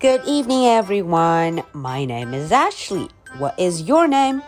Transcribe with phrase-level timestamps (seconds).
[0.00, 1.62] Good evening, everyone.
[1.72, 3.08] My name is Ashley.
[3.38, 4.42] What is your name?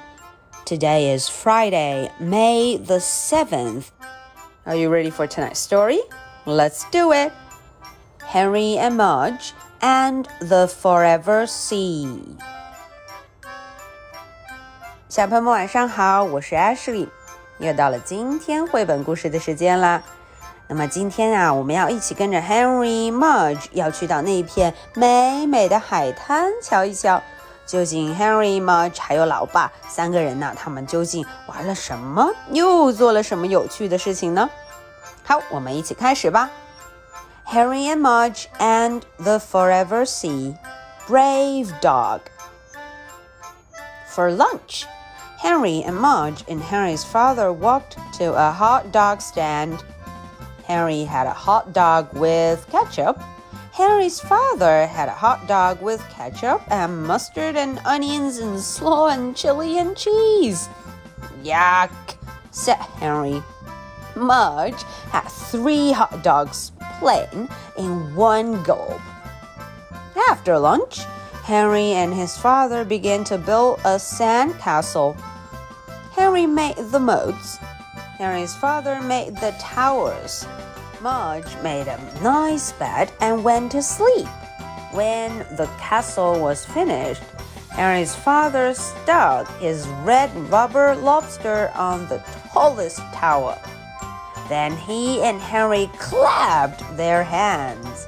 [0.64, 3.90] Today is Friday, May the 7th.
[4.66, 6.00] Are you ready for tonight's story?
[6.44, 7.32] Let's do it.
[8.24, 12.36] Henry and Mudge and the Forever Sea.
[15.08, 17.08] 小朋友们晚上好，我是 Ashley，
[17.58, 20.02] 又到了今天绘本故事的时间啦。
[20.70, 27.22] 那么今天啊，我们要一起跟着 Henry Mudge 要去到那一片美美的海滩瞧一瞧。
[27.66, 30.52] 究竟 Henry Mudge 还有老爸三个人呢？
[30.56, 32.32] 他们究竟玩了什么？
[32.50, 34.48] 又做了什么有趣的事情呢？
[35.24, 36.48] 好，我们一起开始吧。
[37.44, 40.56] Henry and Mudge and the Forever Sea.
[41.08, 42.20] Brave dog.
[44.08, 44.84] For lunch,
[45.40, 49.78] Henry and Mudge and Henry's father walked to a hot dog stand.
[50.71, 53.21] Henry had a hot dog with ketchup.
[53.73, 59.35] Henry's father had a hot dog with ketchup and mustard and onions and slaw and
[59.35, 60.69] chili and cheese.
[61.43, 61.91] Yuck,
[62.51, 63.43] said Henry.
[64.15, 69.01] Mudge had three hot dogs plain in one gulp.
[70.29, 70.99] After lunch,
[71.43, 75.17] Henry and his father began to build a sand castle.
[76.13, 77.57] Henry made the moats.
[78.21, 80.45] Henry's father made the towers.
[81.01, 84.27] Mudge made a nice bed and went to sleep.
[84.91, 87.23] When the castle was finished,
[87.71, 92.21] Henry's father stuck his red rubber lobster on the
[92.53, 93.57] tallest tower.
[94.47, 98.05] Then he and Harry clapped their hands.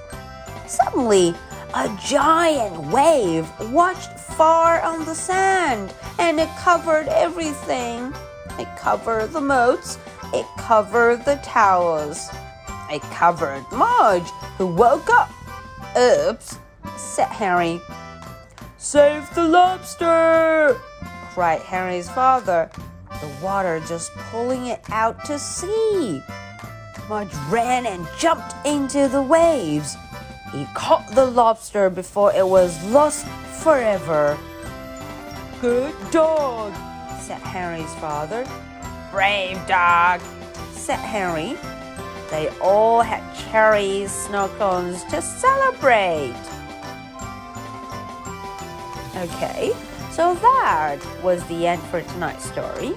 [0.67, 1.33] Suddenly,
[1.73, 8.13] a giant wave washed far on the sand and it covered everything.
[8.59, 9.97] It covered the moats,
[10.33, 12.29] it covered the towers.
[12.89, 15.29] It covered Mudge, who woke up.
[15.97, 16.59] Oops,
[16.97, 17.81] said Harry.
[18.77, 20.79] Save the lobster!
[21.33, 22.69] cried Harry's father,
[23.21, 26.21] the water just pulling it out to sea.
[27.09, 29.95] Mudge ran and jumped into the waves.
[30.51, 33.25] He caught the lobster before it was lost
[33.61, 34.37] forever.
[35.61, 36.73] Good dog,
[37.23, 38.45] said Henry's father.
[39.09, 40.19] Brave dog,
[40.73, 41.57] said Henry.
[42.29, 46.35] They all had cherries, snow cones to celebrate.
[49.15, 49.71] Okay,
[50.11, 52.89] so that was the end for tonight's story.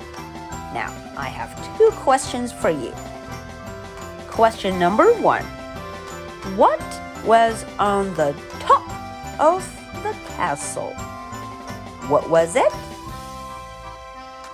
[0.75, 2.93] Now, I have two questions for you.
[4.27, 5.45] Question number one
[6.57, 6.83] What
[7.25, 8.83] was on the top
[9.41, 9.63] of
[10.03, 10.91] the castle?
[12.09, 12.73] What was it?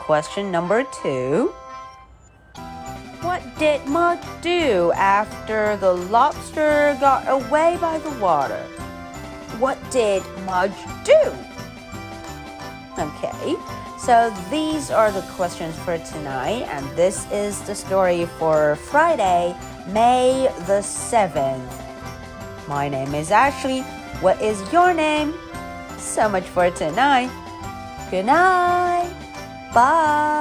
[0.03, 1.55] Question number two
[3.21, 8.65] What did Mudge do after the lobster got away by the water?
[9.61, 10.75] What did Mudge
[11.05, 11.23] do?
[12.99, 13.55] Okay,
[13.97, 19.55] so these are the questions for tonight, and this is the story for Friday,
[19.87, 21.73] May the 7th.
[22.67, 23.83] My name is Ashley.
[24.21, 25.33] What is your name?
[25.97, 27.31] So much for tonight.
[28.11, 29.22] Good night.
[29.73, 30.32] 拜。